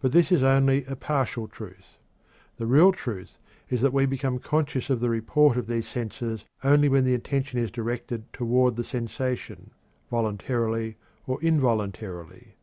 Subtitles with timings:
[0.00, 1.96] But this is only a partial truth.
[2.56, 3.38] The real truth
[3.68, 7.60] is that we become conscious of the report of these senses only when the attention
[7.60, 9.70] is directed toward the sensation,
[10.10, 12.56] voluntarily or involuntarily.